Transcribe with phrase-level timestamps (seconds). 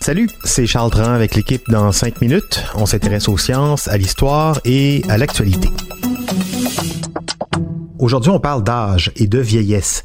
[0.00, 2.64] Salut, c'est Charles Dran avec l'équipe dans 5 minutes.
[2.74, 5.68] On s'intéresse aux sciences, à l'histoire et à l'actualité.
[8.00, 10.02] Aujourd'hui, on parle d'âge et de vieillesse.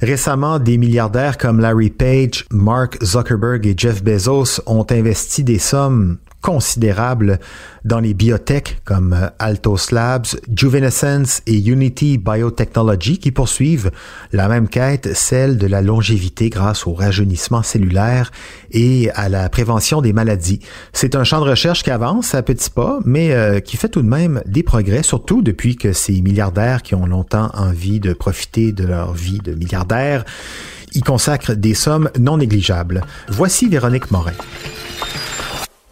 [0.00, 6.16] Récemment, des milliardaires comme Larry Page, Mark Zuckerberg et Jeff Bezos ont investi des sommes
[6.42, 7.38] considérables
[7.84, 13.90] dans les biotech comme euh, Altos Labs, Juvenescence et Unity Biotechnology qui poursuivent
[14.32, 18.30] la même quête, celle de la longévité grâce au rajeunissement cellulaire
[18.72, 20.60] et à la prévention des maladies.
[20.92, 24.02] C'est un champ de recherche qui avance à petits pas, mais euh, qui fait tout
[24.02, 28.72] de même des progrès, surtout depuis que ces milliardaires qui ont longtemps envie de profiter
[28.72, 30.24] de leur vie de milliardaires
[30.94, 33.02] y consacrent des sommes non négligeables.
[33.28, 34.32] Voici Véronique Morin.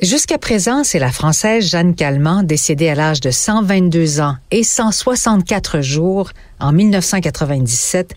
[0.03, 5.83] Jusqu'à présent, c'est la Française Jeanne Calment, décédée à l'âge de 122 ans et 164
[5.83, 8.15] jours en 1997,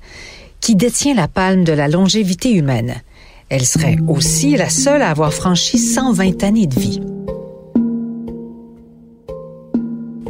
[0.62, 3.02] qui détient la palme de la longévité humaine.
[3.50, 7.02] Elle serait aussi la seule à avoir franchi 120 années de vie.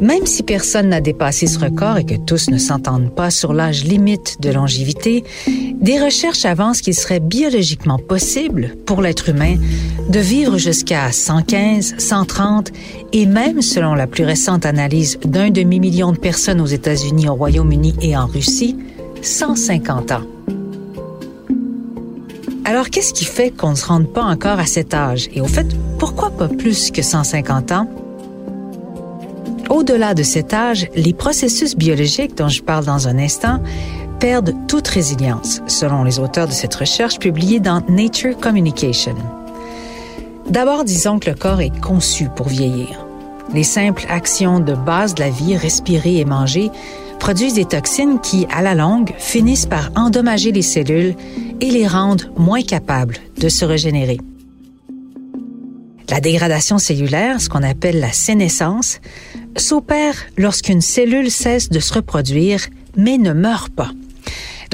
[0.00, 3.84] Même si personne n'a dépassé ce record et que tous ne s'entendent pas sur l'âge
[3.84, 5.22] limite de longévité,
[5.80, 9.56] des recherches avancent qu'il serait biologiquement possible pour l'être humain
[10.08, 12.72] de vivre jusqu'à 115, 130
[13.12, 17.94] et même, selon la plus récente analyse d'un demi-million de personnes aux États-Unis, au Royaume-Uni
[18.00, 18.76] et en Russie,
[19.22, 20.22] 150 ans.
[22.66, 25.28] Alors, qu'est-ce qui fait qu'on ne se rende pas encore à cet âge?
[25.34, 25.66] Et au fait,
[25.98, 27.88] pourquoi pas plus que 150 ans?
[29.68, 33.60] Au-delà de cet âge, les processus biologiques dont je parle dans un instant
[34.18, 39.14] perdent toute résilience, selon les auteurs de cette recherche publiée dans Nature Communication.
[40.48, 43.06] D'abord, disons que le corps est conçu pour vieillir.
[43.52, 46.70] Les simples actions de base de la vie, respirer et manger,
[47.18, 51.14] produisent des toxines qui, à la longue, finissent par endommager les cellules
[51.60, 54.18] et les rendent moins capables de se régénérer.
[56.10, 59.00] La dégradation cellulaire, ce qu'on appelle la sénescence,
[59.56, 62.66] s'opère lorsqu'une cellule cesse de se reproduire,
[62.96, 63.90] mais ne meurt pas.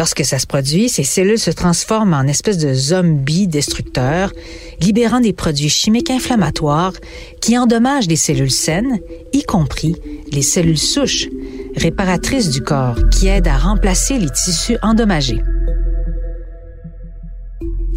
[0.00, 4.32] Lorsque ça se produit, ces cellules se transforment en espèces de zombies destructeurs,
[4.80, 6.94] libérant des produits chimiques inflammatoires
[7.42, 8.98] qui endommagent les cellules saines,
[9.34, 9.94] y compris
[10.32, 11.28] les cellules souches,
[11.76, 15.42] réparatrices du corps, qui aident à remplacer les tissus endommagés.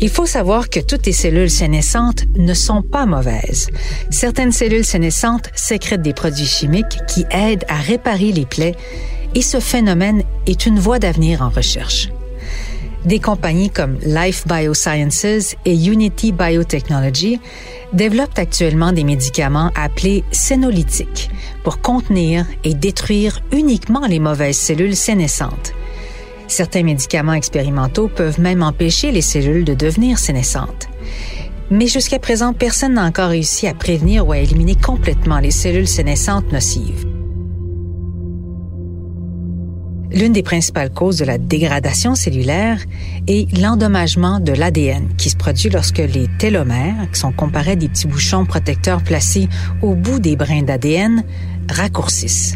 [0.01, 3.69] Il faut savoir que toutes les cellules sénescentes ne sont pas mauvaises.
[4.09, 8.75] Certaines cellules sénescentes sécrètent des produits chimiques qui aident à réparer les plaies
[9.35, 12.09] et ce phénomène est une voie d'avenir en recherche.
[13.05, 17.39] Des compagnies comme Life Biosciences et Unity Biotechnology
[17.91, 21.29] développent actuellement des médicaments appelés sénolytiques
[21.63, 25.73] pour contenir et détruire uniquement les mauvaises cellules sénescentes.
[26.47, 30.87] Certains médicaments expérimentaux peuvent même empêcher les cellules de devenir sénescentes.
[31.71, 35.87] Mais jusqu'à présent, personne n'a encore réussi à prévenir ou à éliminer complètement les cellules
[35.87, 37.12] sénescentes nocives.
[40.13, 42.79] L'une des principales causes de la dégradation cellulaire
[43.27, 47.89] est l'endommagement de l'ADN qui se produit lorsque les télomères, qui sont comparés à des
[47.89, 49.49] petits bouchons protecteurs placés
[49.81, 51.23] au bout des brins d'ADN,
[51.67, 52.55] raccourcissent.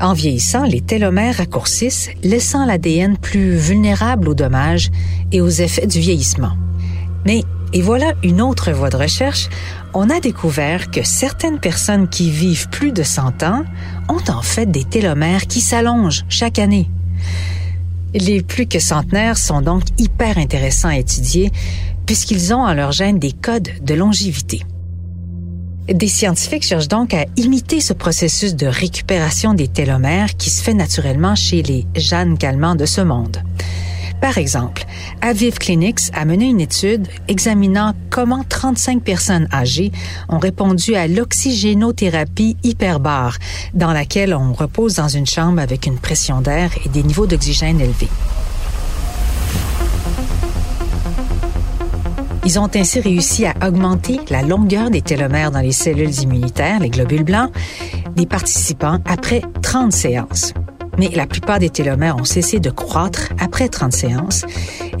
[0.00, 4.90] En vieillissant, les télomères raccourcissent, laissant l'ADN plus vulnérable aux dommages
[5.30, 6.56] et aux effets du vieillissement.
[7.24, 7.42] Mais,
[7.74, 9.48] et voilà une autre voie de recherche,
[9.94, 13.64] on a découvert que certaines personnes qui vivent plus de 100 ans
[14.08, 16.88] ont en fait des télomères qui s'allongent chaque année.
[18.14, 21.50] Les plus que centenaires sont donc hyper intéressants à étudier
[22.06, 24.62] puisqu'ils ont en leur gène des codes de longévité.
[25.88, 30.74] Des scientifiques cherchent donc à imiter ce processus de récupération des télomères qui se fait
[30.74, 33.42] naturellement chez les Jeanne Calment de ce monde.
[34.24, 34.86] Par exemple,
[35.20, 39.92] Aviv Clinics a mené une étude examinant comment 35 personnes âgées
[40.30, 43.36] ont répondu à l'oxygénothérapie hyperbare,
[43.74, 47.82] dans laquelle on repose dans une chambre avec une pression d'air et des niveaux d'oxygène
[47.82, 48.08] élevés.
[52.46, 56.88] Ils ont ainsi réussi à augmenter la longueur des télomères dans les cellules immunitaires, les
[56.88, 57.50] globules blancs,
[58.16, 60.54] des participants après 30 séances.
[60.98, 64.44] Mais la plupart des télomères ont cessé de croître après 30 séances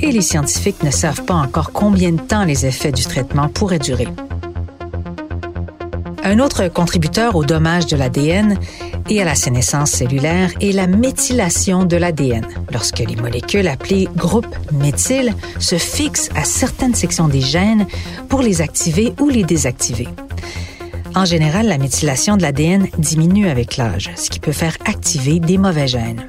[0.00, 3.78] et les scientifiques ne savent pas encore combien de temps les effets du traitement pourraient
[3.78, 4.08] durer.
[6.26, 8.56] Un autre contributeur au dommage de l'ADN
[9.10, 14.56] et à la sénescence cellulaire est la méthylation de l'ADN, lorsque les molécules appelées groupes
[14.72, 17.86] méthyle se fixent à certaines sections des gènes
[18.30, 20.08] pour les activer ou les désactiver.
[21.16, 25.58] En général, la méthylation de l'ADN diminue avec l'âge, ce qui peut faire activer des
[25.58, 26.26] mauvais gènes.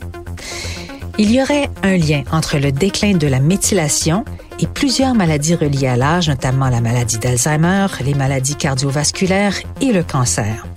[1.17, 4.25] Il y aurait un lien entre le déclin de la méthylation
[4.59, 10.03] et plusieurs maladies reliées à l'âge, notamment la maladie d'Alzheimer, les maladies cardiovasculaires et le
[10.03, 10.67] cancer.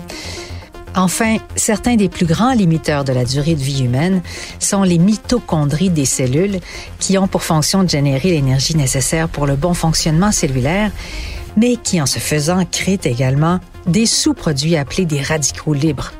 [0.94, 4.22] Enfin, certains des plus grands limiteurs de la durée de vie humaine
[4.58, 6.60] sont les mitochondries des cellules
[6.98, 10.90] qui ont pour fonction de générer l'énergie nécessaire pour le bon fonctionnement cellulaire,
[11.56, 16.12] mais qui en se faisant créent également des sous-produits appelés des radicaux libres.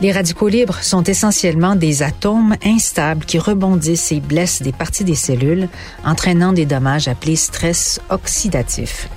[0.00, 5.14] Les radicaux libres sont essentiellement des atomes instables qui rebondissent et blessent des parties des
[5.14, 5.68] cellules,
[6.04, 9.08] entraînant des dommages appelés stress oxydatif.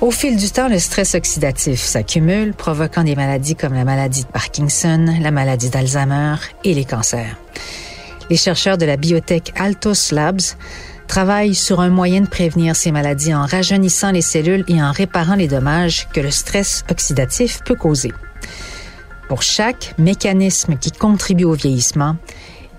[0.00, 4.28] Au fil du temps, le stress oxydatif s'accumule, provoquant des maladies comme la maladie de
[4.28, 7.36] Parkinson, la maladie d'Alzheimer et les cancers.
[8.30, 10.56] Les chercheurs de la biotech Altos Labs
[11.06, 15.34] travaillent sur un moyen de prévenir ces maladies en rajeunissant les cellules et en réparant
[15.34, 18.12] les dommages que le stress oxydatif peut causer.
[19.28, 22.16] Pour chaque mécanisme qui contribue au vieillissement,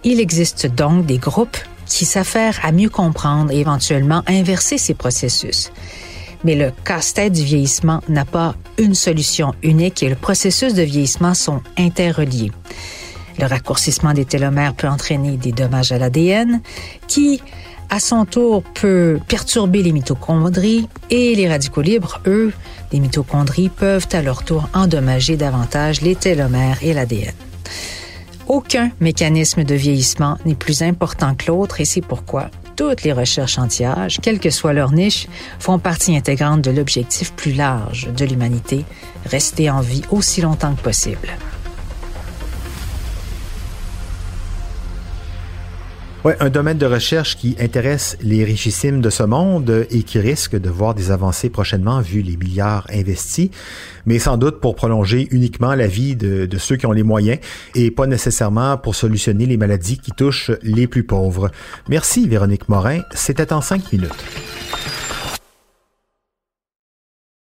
[0.04, 5.72] il existe donc des groupes qui s'affairent à mieux comprendre et éventuellement inverser ces processus.
[6.44, 11.33] Mais le casse-tête du vieillissement n'a pas une solution unique et le processus de vieillissement
[11.33, 12.51] sont interreliés.
[13.39, 16.62] Le raccourcissement des télomères peut entraîner des dommages à l'ADN
[17.07, 17.42] qui,
[17.89, 22.53] à son tour, peut perturber les mitochondries et les radicaux libres, eux,
[22.91, 27.33] les mitochondries peuvent à leur tour endommager davantage les télomères et l'ADN.
[28.47, 33.57] Aucun mécanisme de vieillissement n'est plus important que l'autre et c'est pourquoi toutes les recherches
[33.57, 35.27] anti-âge, quelle que soit leur niche,
[35.59, 38.85] font partie intégrante de l'objectif plus large de l'humanité,
[39.25, 41.29] rester en vie aussi longtemps que possible.
[46.25, 50.60] Ouais, un domaine de recherche qui intéresse les richissimes de ce monde et qui risque
[50.60, 53.51] de voir des avancées prochainement vu les milliards investis,
[54.07, 57.38] mais sans doute pour prolonger uniquement la vie de, de ceux qui ont les moyens
[57.75, 61.51] et pas nécessairement pour solutionner les maladies qui touchent les plus pauvres.
[61.89, 64.25] Merci Véronique Morin, c'était en cinq minutes.